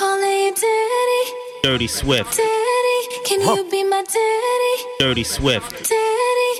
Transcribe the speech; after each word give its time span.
calling 0.00 0.54
daddy. 0.54 1.22
Dirty 1.62 1.86
Swift. 1.86 2.34
Daddy, 2.34 2.98
can 3.26 3.40
huh. 3.42 3.56
you 3.56 3.70
be 3.70 3.84
my 3.84 4.02
daddy? 4.02 4.74
Dirty 4.98 5.24
Swift. 5.24 5.72
Daddy, 5.72 6.52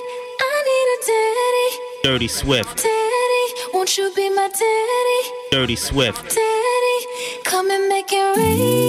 I 0.49 0.55
need 0.69 0.87
a 0.95 0.99
daddy. 1.09 1.69
Dirty 2.03 2.27
Swift. 2.27 2.77
Daddy, 2.83 3.45
won't 3.73 3.97
you 3.97 4.13
be 4.15 4.29
my 4.29 4.47
daddy? 4.47 5.21
Dirty 5.49 5.75
Swift. 5.75 6.23
Daddy, 6.23 6.97
come 7.43 7.71
and 7.71 7.89
make 7.89 8.11
it 8.11 8.37
rain. 8.37 8.80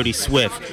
Dirty 0.00 0.12
Swift. 0.14 0.69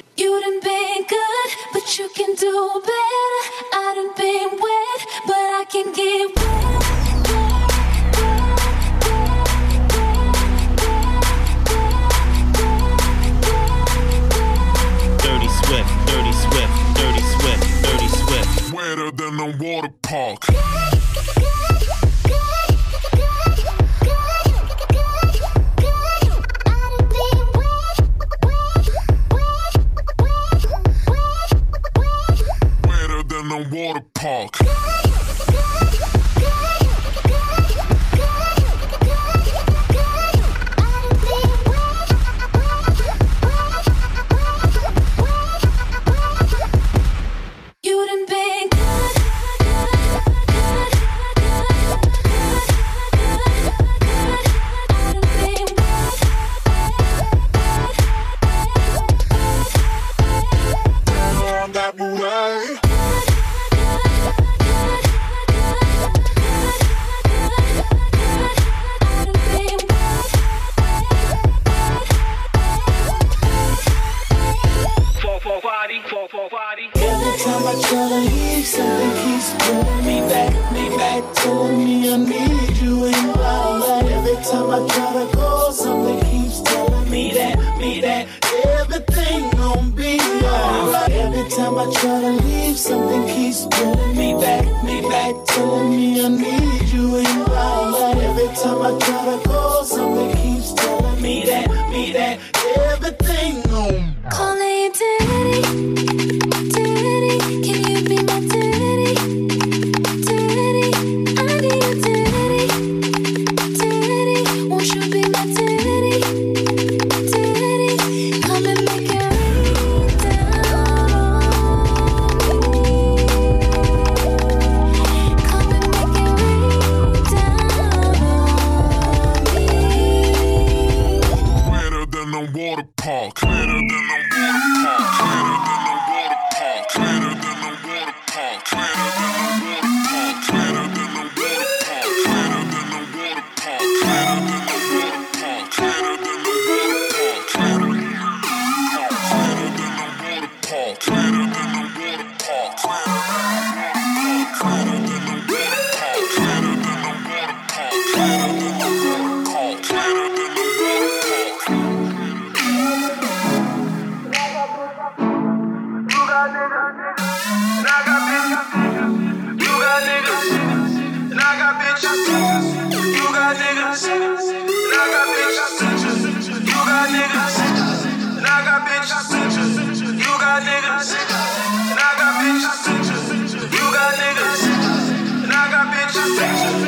Dirty 186.36 186.87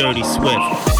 Dirty 0.00 0.22
Swift. 0.22 0.99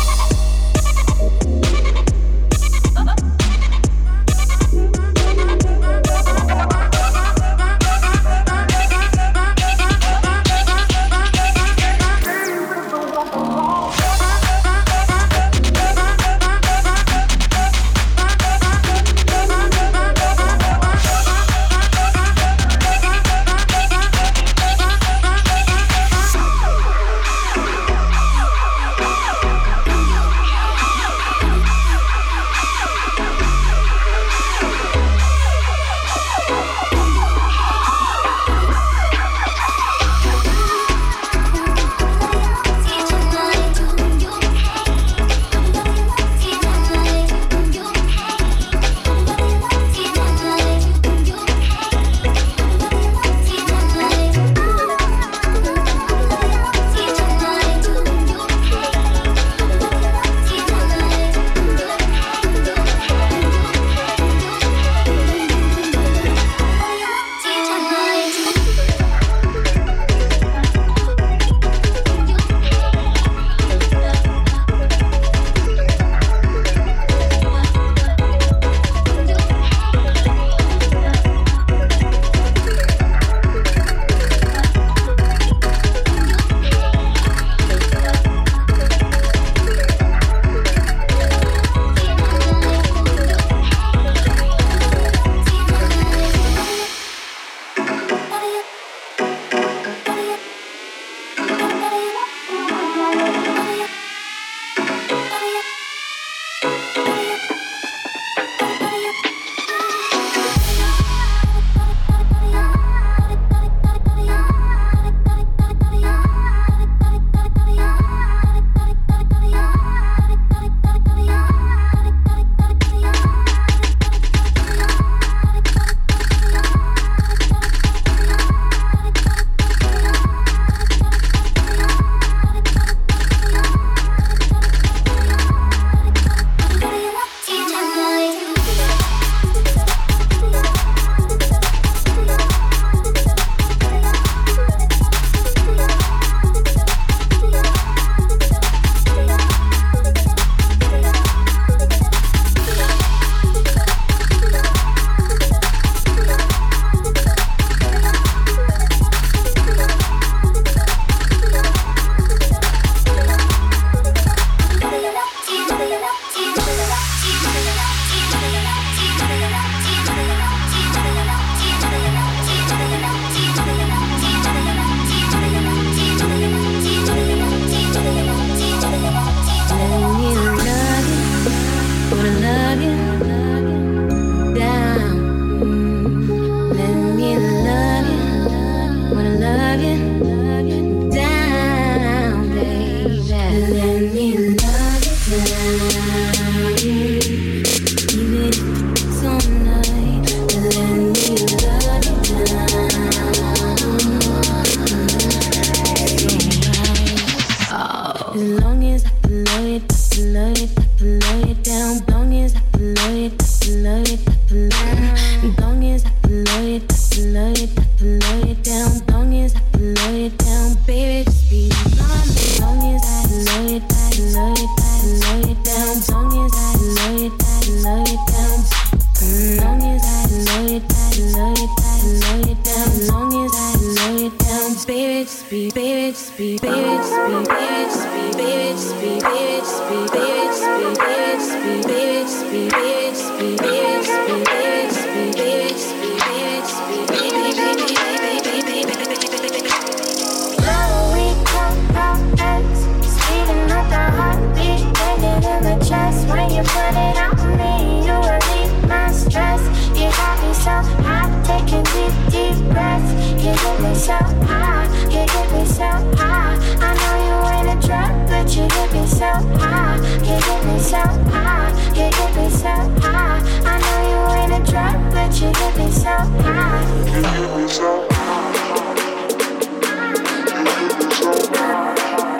so 270.90 270.96
high, 270.96 271.70
you 271.90 272.10
get 272.10 272.34
me 272.34 272.50
so 272.50 272.74
high. 272.98 273.38
I 273.64 273.78
know 273.78 273.98
you 274.10 274.18
ain't 274.40 274.52
a 274.58 274.62
drug, 274.68 274.98
but 275.14 275.32
you 275.40 275.52
get 275.52 275.76
me 275.78 275.88
so 275.88 276.10
high. 276.10 276.82
You 277.06 277.22
get 277.22 277.50
me 277.56 277.68
so 277.68 278.08
high. 278.10 278.50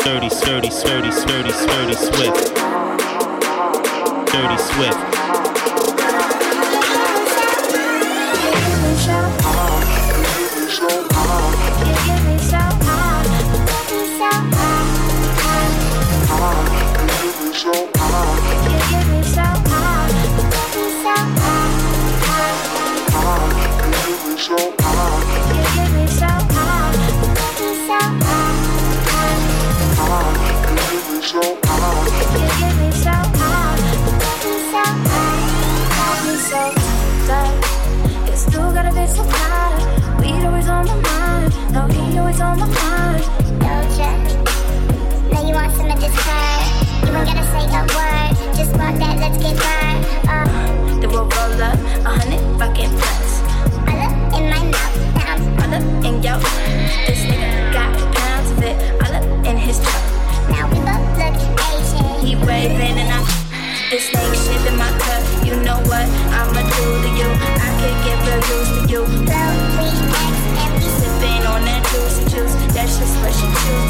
Dirty, 0.03 0.31
sturdy, 0.31 0.71
sturdy, 0.71 1.13
sturdy, 1.13 1.53
sturdy, 1.53 1.95
swift. 1.95 2.57
Dirty, 4.33 4.59
swift. 4.59 5.30
Blow, 69.11 69.51
we 69.79 69.89
X, 69.91 70.37
and 70.63 70.75
we 70.75 70.87
sippin' 70.99 71.45
on 71.49 71.65
that 71.65 71.83
juice, 71.91 72.19
juice. 72.33 72.55
That's 72.75 72.99
just 72.99 73.17
what 73.21 73.33
she 73.35 73.47
choose. 73.47 73.90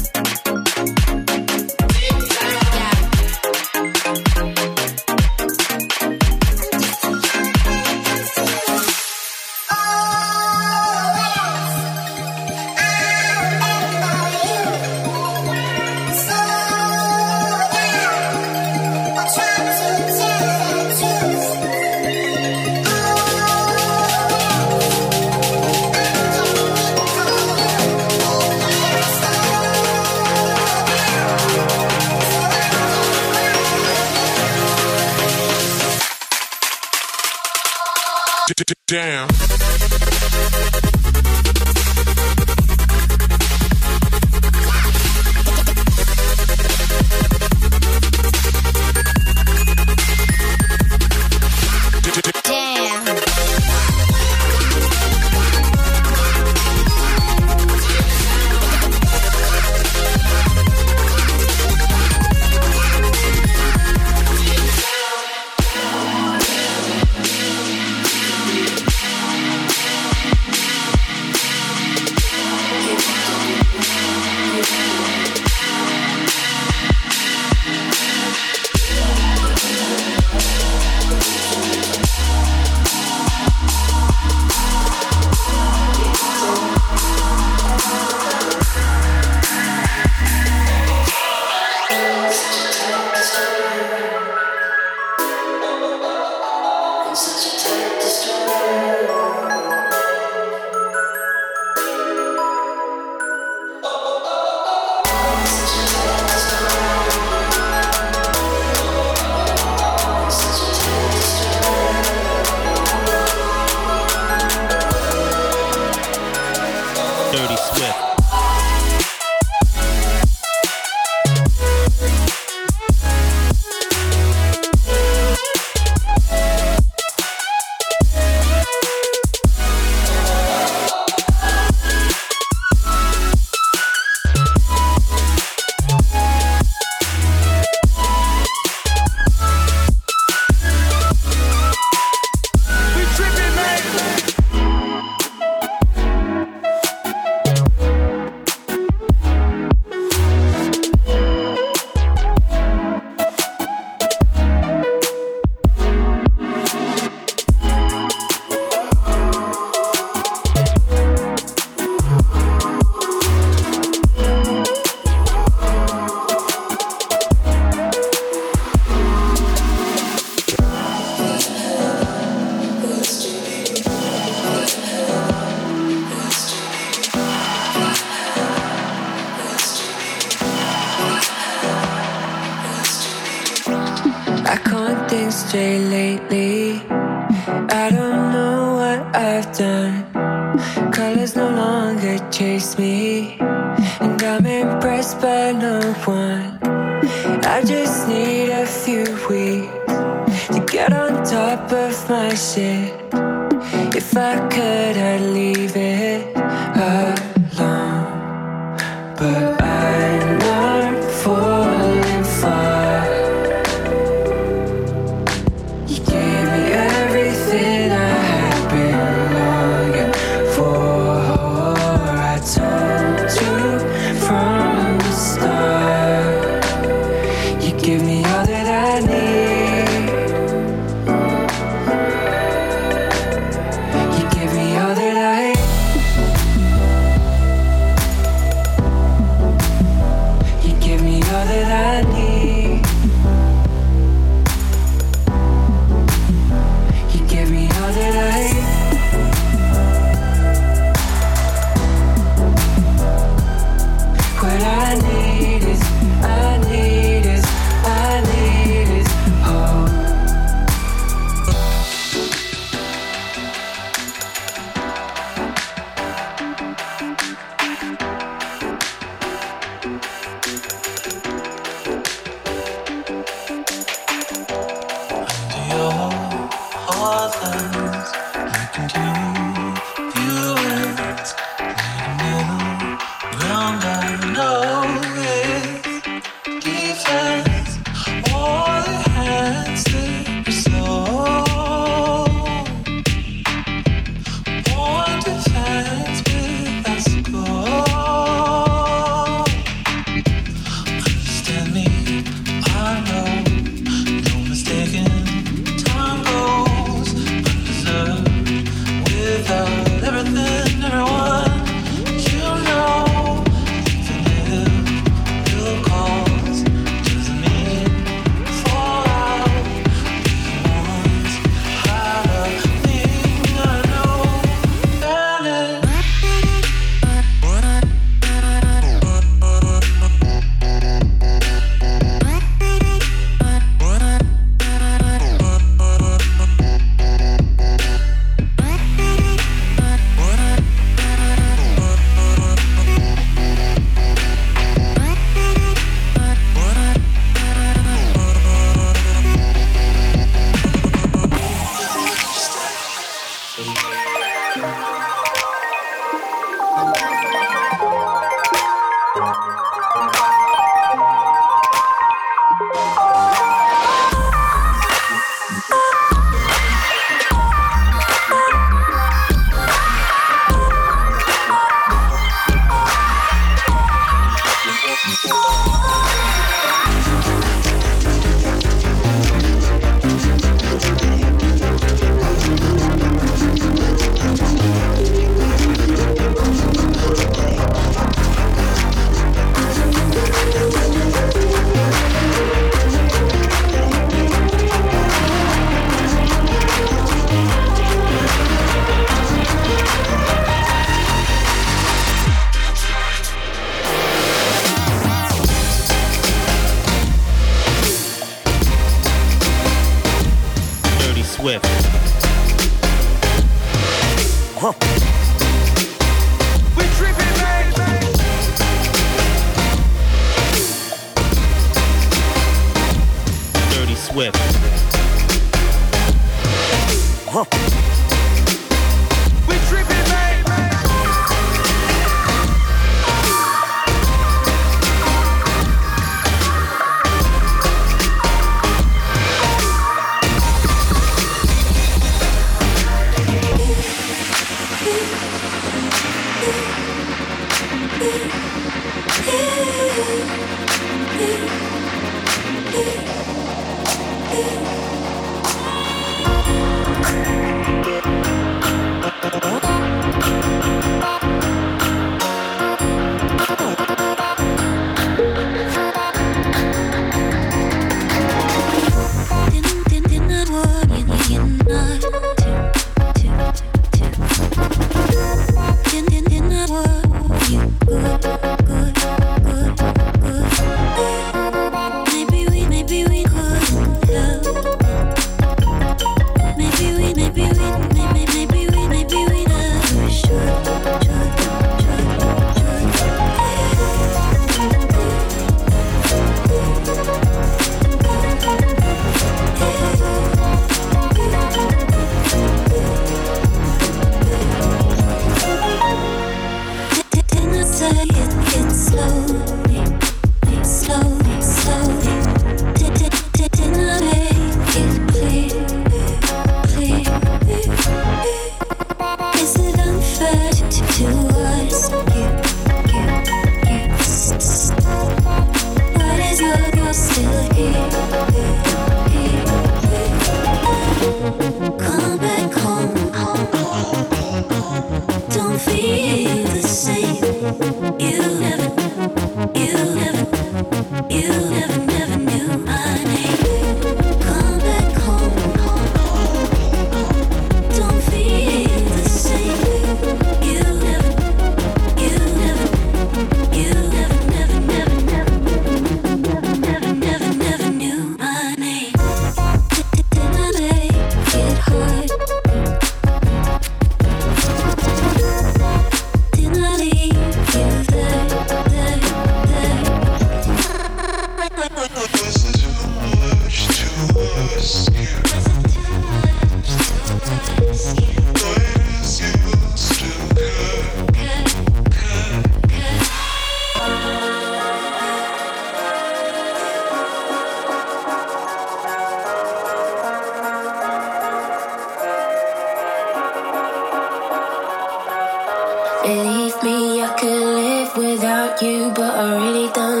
You, 599.21 599.69
but 599.73 600.00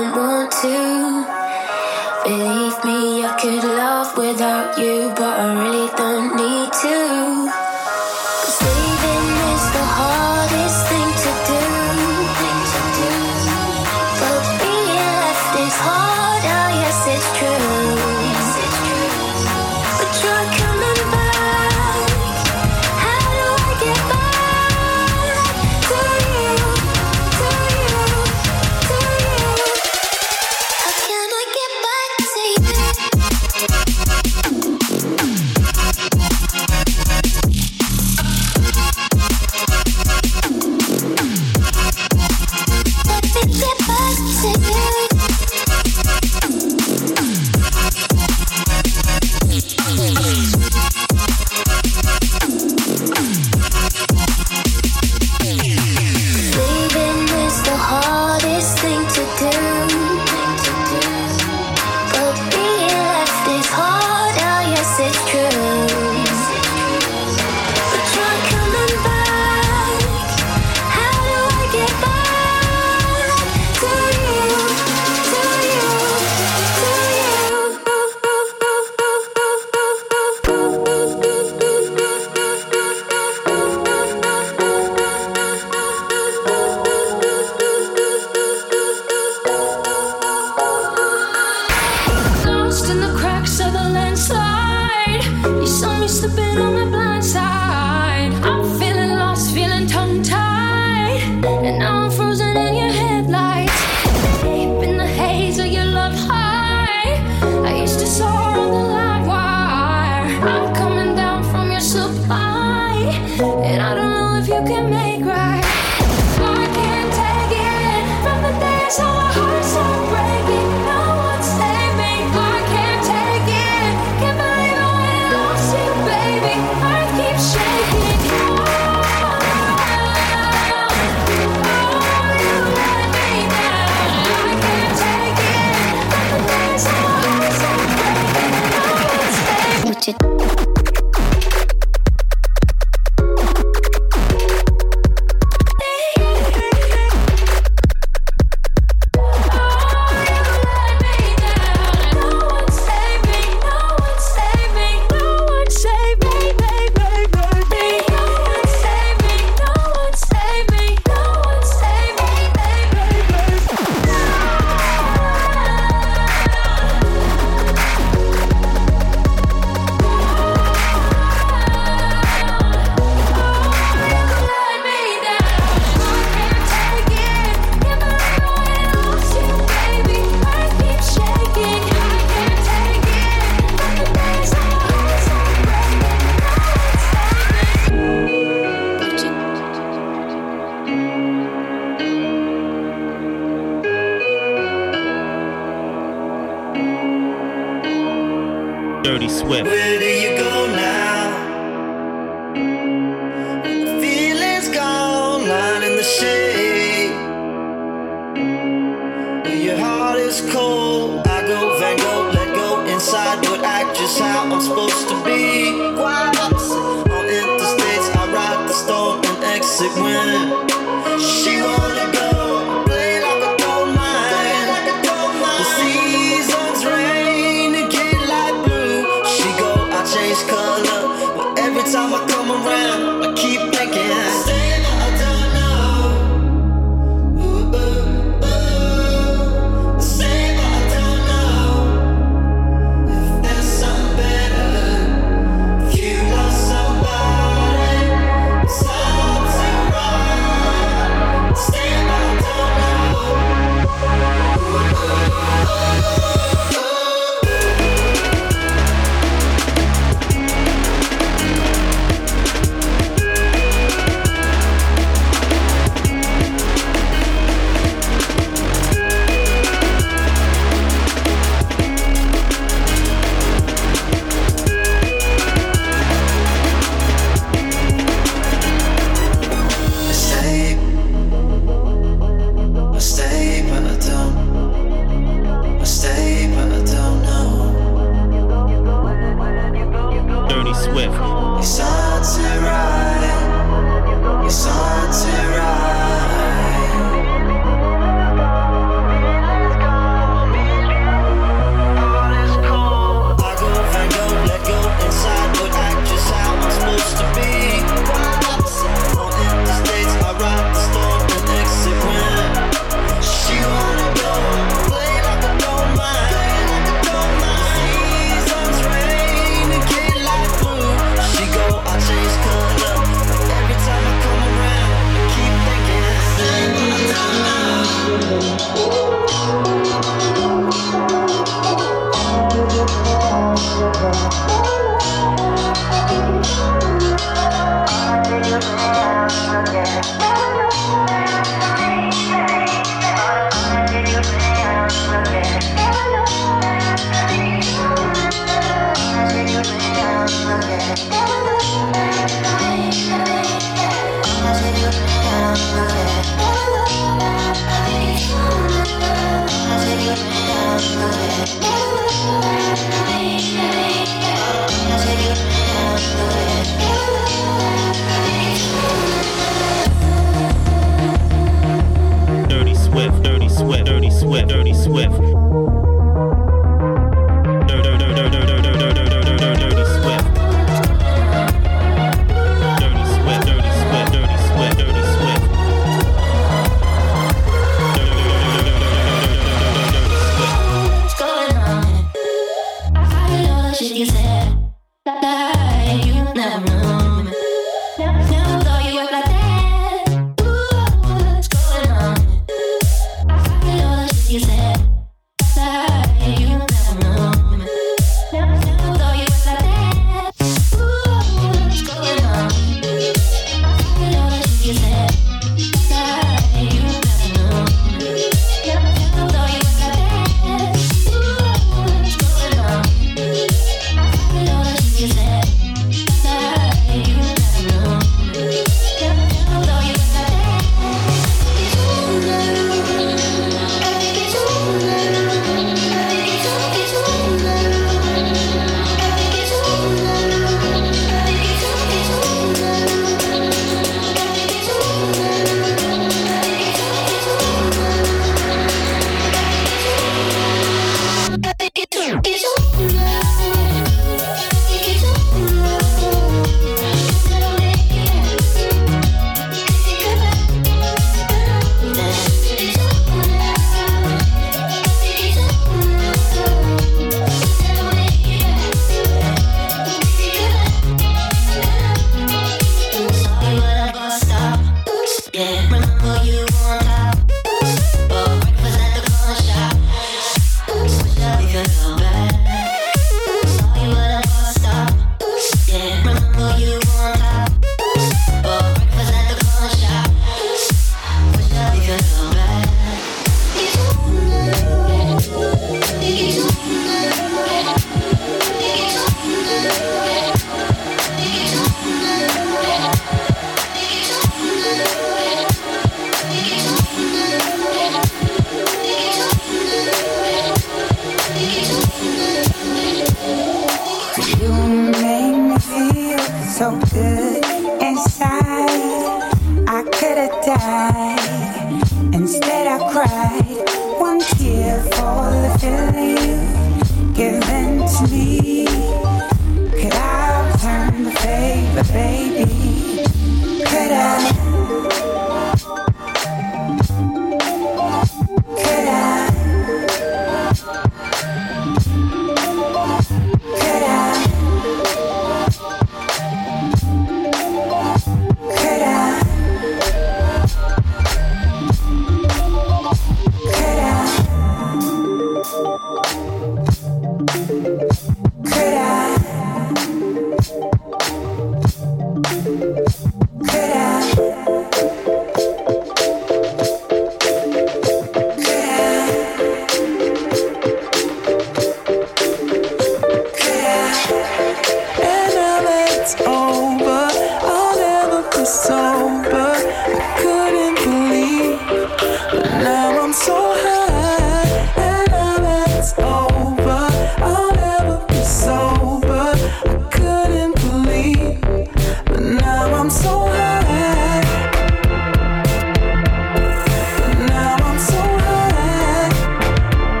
to 140.01 140.40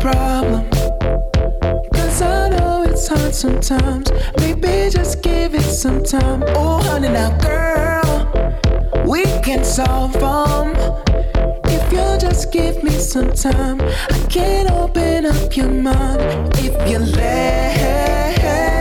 problem. 0.00 0.68
Cause 1.92 2.22
I 2.22 2.48
know 2.50 2.84
it's 2.84 3.08
hard 3.08 3.34
sometimes. 3.34 4.10
Maybe 4.38 4.90
just 4.90 5.22
give 5.22 5.54
it 5.54 5.62
some 5.62 6.02
time. 6.02 6.42
Oh, 6.48 6.80
honey, 6.82 7.08
now, 7.08 7.36
girl, 7.38 9.04
we 9.06 9.24
can 9.42 9.64
solve 9.64 10.12
them. 10.14 10.74
If 11.64 11.92
you'll 11.92 12.18
just 12.18 12.52
give 12.52 12.82
me 12.82 12.92
some 12.92 13.32
time, 13.32 13.80
I 13.80 14.26
can 14.28 14.70
open 14.70 15.26
up 15.26 15.56
your 15.56 15.70
mind. 15.70 16.52
If 16.58 16.90
you 16.90 16.98
let. 16.98 18.77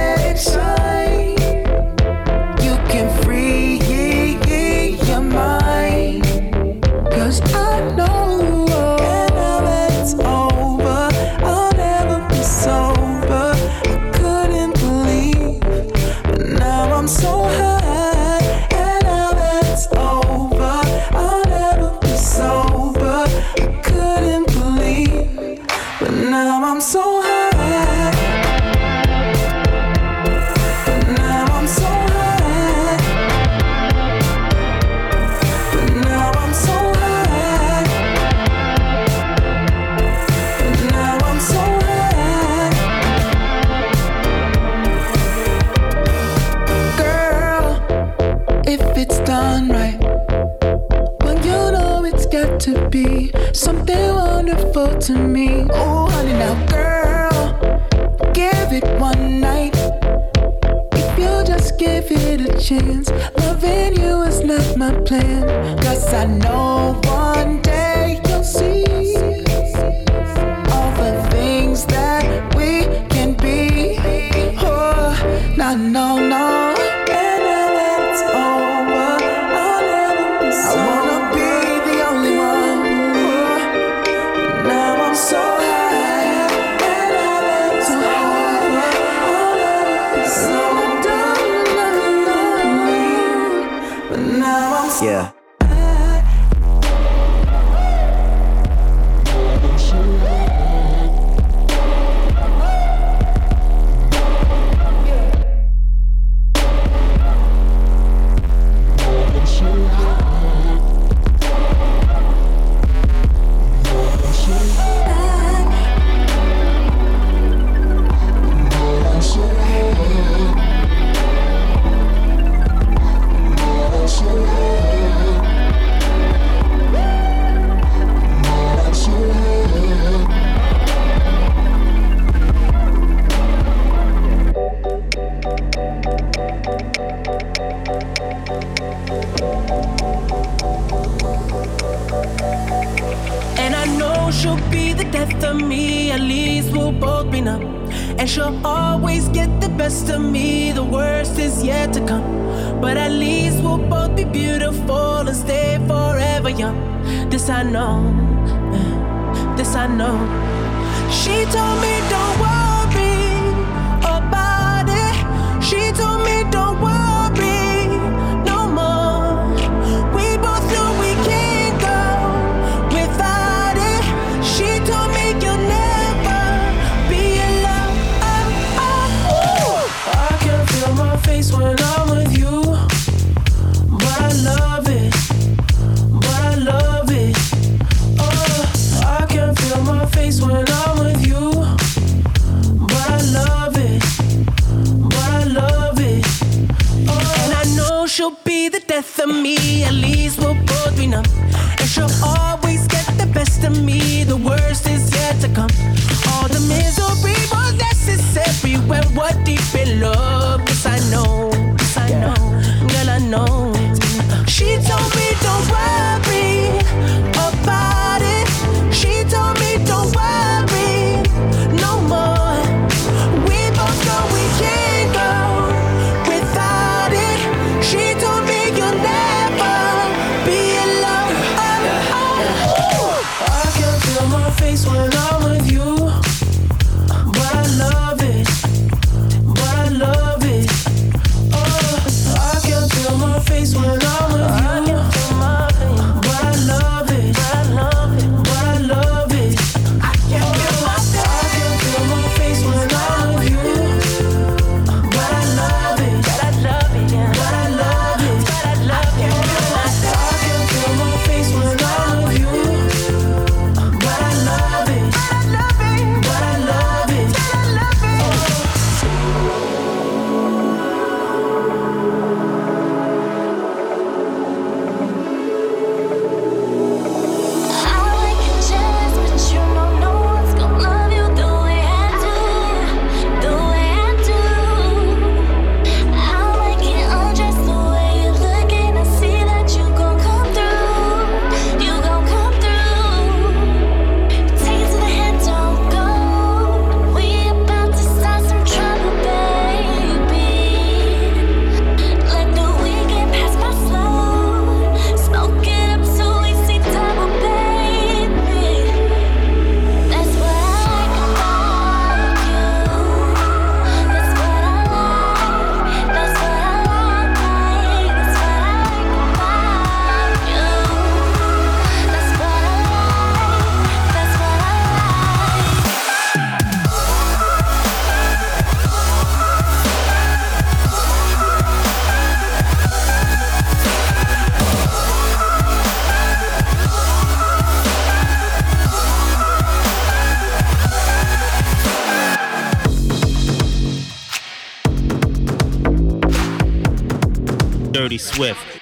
Dirty 348.08 348.18
Swift. 348.18 348.77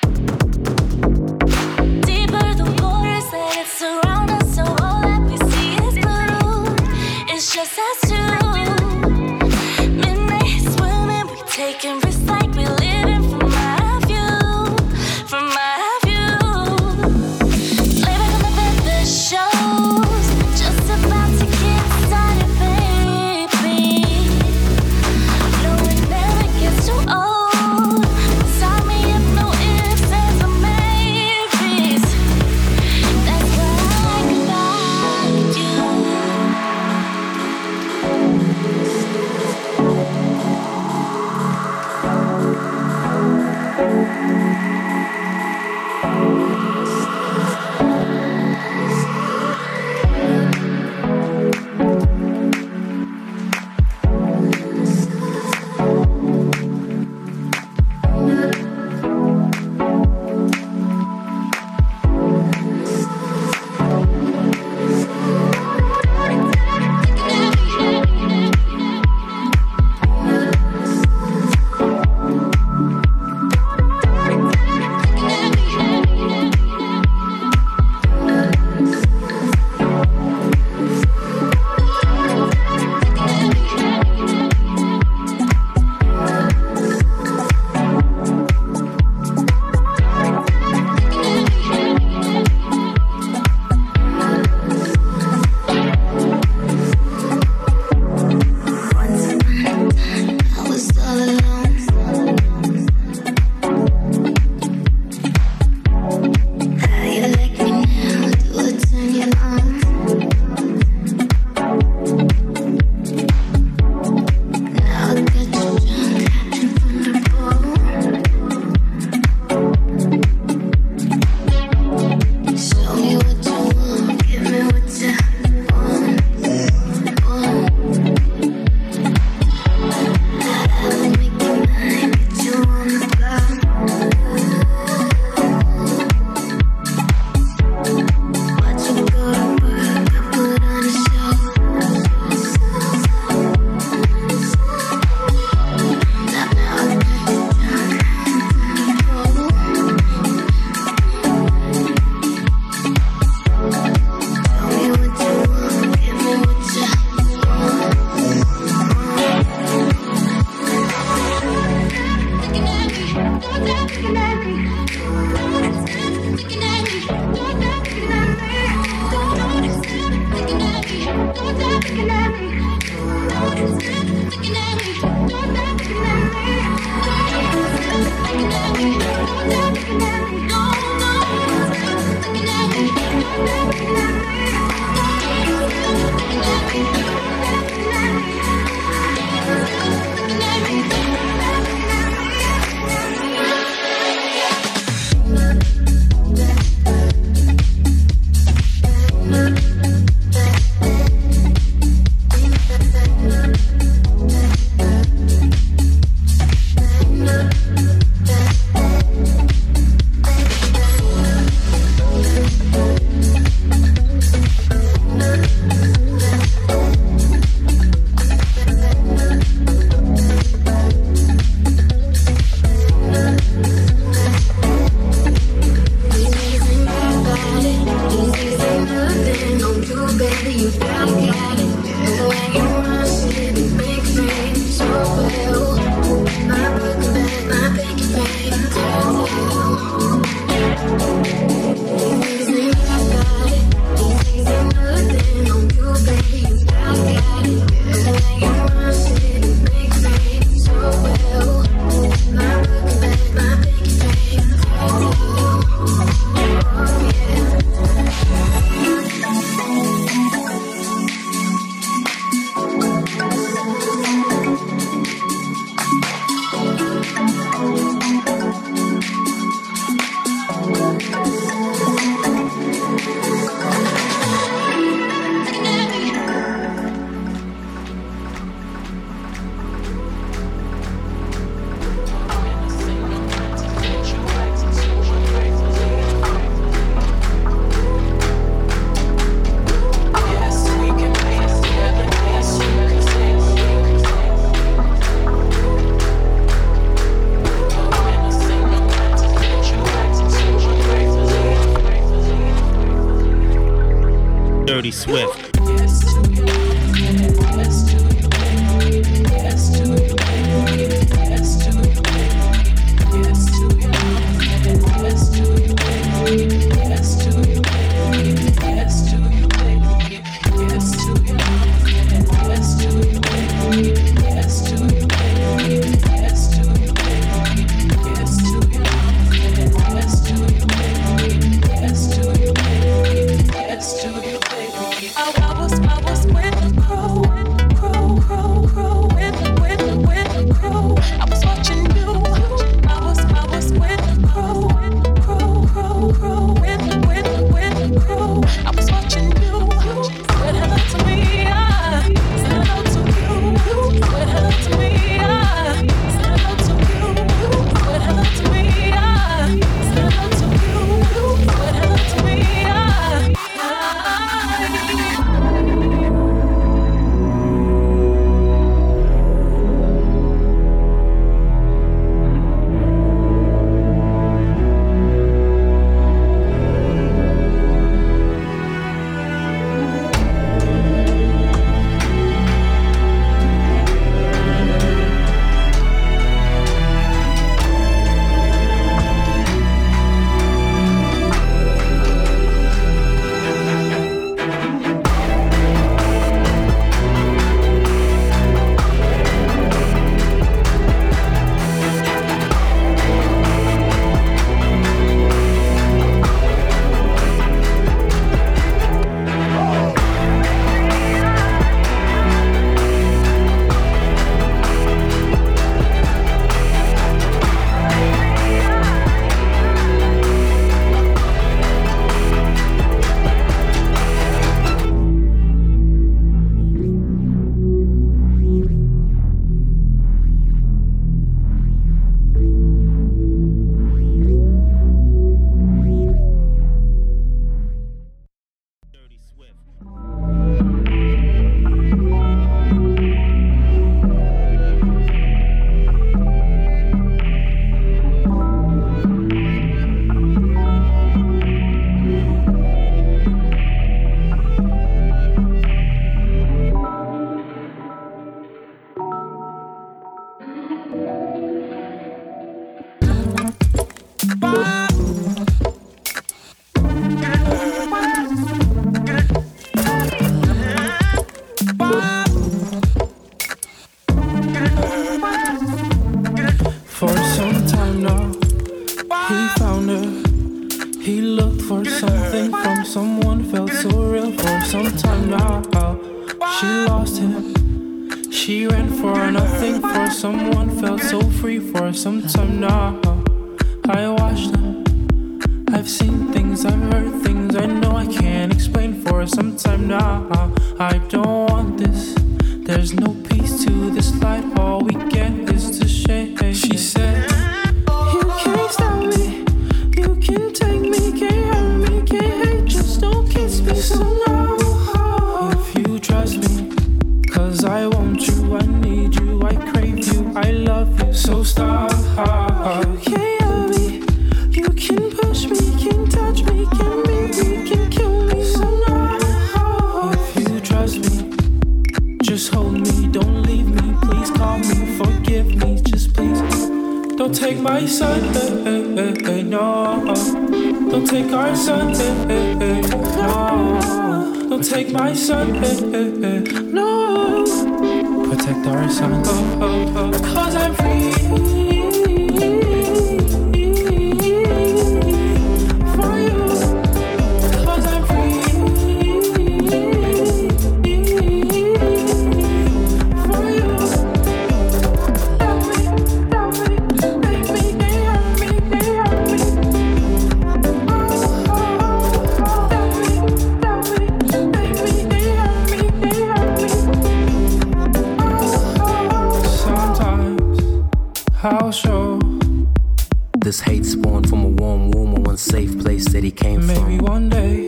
This 583.38 583.60
hate 583.60 583.86
spawned 583.86 584.28
from 584.28 584.44
a 584.44 584.48
warm 584.48 584.90
womb 584.90 585.14
one 585.14 585.38
safe 585.38 585.78
place 585.80 586.06
that 586.06 586.24
he 586.24 586.32
came 586.32 586.66
Maybe 586.66 586.80
from. 586.80 586.90
Maybe 586.90 587.04
one 587.04 587.30
day 587.30 587.68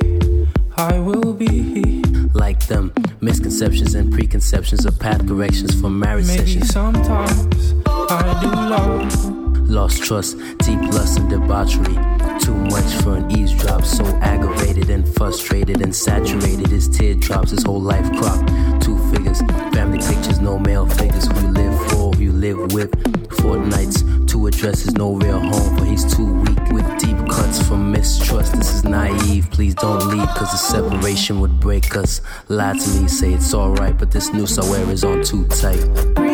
I 0.76 0.98
will 0.98 1.32
be 1.32 2.02
like 2.34 2.66
them. 2.66 2.92
Misconceptions 3.22 3.94
and 3.94 4.12
preconceptions 4.12 4.88
of 4.88 5.00
path 5.00 5.28
corrections 5.28 5.80
for 5.80 5.92
marriage 5.92 6.26
Maybe 6.26 6.40
sessions. 6.40 6.74
Sometimes 6.74 7.76
I 7.86 8.40
do 8.42 8.50
love. 8.50 9.70
Lost 9.70 10.02
trust, 10.02 10.40
deep 10.66 10.82
lust 10.92 11.20
and 11.20 11.30
debauchery. 11.30 11.94
Too 12.40 12.56
much 12.56 12.92
for 13.04 13.18
an 13.18 13.30
eavesdrop, 13.30 13.86
so 13.86 14.04
aggravated 14.22 14.90
and 14.90 15.08
frustrated 15.08 15.84
and 15.84 15.96
saturated. 15.96 16.70
His 16.70 16.90
teardrops, 16.90 17.52
his 17.52 17.62
whole 17.62 17.82
life 17.82 18.12
crop. 18.18 18.44
Two 18.82 18.98
figures, 19.12 19.40
family 19.72 20.00
pictures, 20.00 20.40
no 20.40 20.58
male 20.58 20.88
figures. 20.88 21.28
Who 21.28 21.42
you 21.42 21.50
live 21.50 21.92
for, 21.92 22.12
who 22.14 22.24
you 22.24 22.32
live 22.32 22.74
with 22.74 23.27
Fortnights, 23.42 24.04
two 24.26 24.48
addresses, 24.48 24.94
no 24.94 25.16
real 25.16 25.40
home. 25.40 25.78
For 25.78 25.86
he's 25.86 26.06
too 26.16 26.34
weak 26.42 26.60
with 26.72 26.88
deep 27.00 27.18
cuts 27.30 27.66
from 27.68 27.92
mistrust. 27.92 28.54
This 28.54 28.74
is 28.76 28.84
naive, 28.84 29.50
please 29.52 29.76
don't 29.76 30.08
leave, 30.08 30.28
cause 30.30 30.52
the 30.52 30.58
separation 30.58 31.40
would 31.40 31.60
break 31.60 31.96
us. 31.96 32.22
Lie 32.50 32.78
to 32.78 32.90
me, 33.02 33.08
say 33.08 33.34
it's 33.34 33.54
alright, 33.54 33.98
but 33.98 34.12
this 34.12 34.34
noose 34.34 34.58
I 34.58 34.70
wear 34.70 34.90
is 34.90 35.04
on 35.04 35.24
too 35.24 35.46
tight. 35.48 36.27